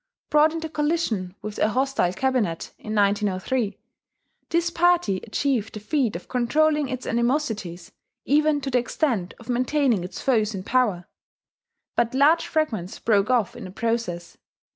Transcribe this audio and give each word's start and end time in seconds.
Brought 0.31 0.51
into 0.51 0.67
collision 0.67 1.35
with 1.43 1.59
a 1.59 1.69
hostile 1.69 2.11
cabinet 2.13 2.73
in 2.79 2.95
1903, 2.95 3.77
this 4.49 4.71
party 4.71 5.17
achieved 5.17 5.75
the 5.75 5.79
feat 5.79 6.15
of 6.15 6.27
controlling 6.27 6.89
its 6.89 7.05
animosities 7.05 7.91
even 8.25 8.61
to 8.61 8.71
the 8.71 8.79
extent 8.79 9.35
of 9.39 9.47
maintaining 9.47 10.03
its 10.03 10.19
foes 10.19 10.55
in 10.55 10.63
power; 10.63 11.05
but 11.95 12.15
large 12.15 12.47
fragments 12.47 12.97
broke 12.97 13.29
off 13.29 13.55
in 13.55 13.65
the 13.65 13.69
process. 13.69 14.39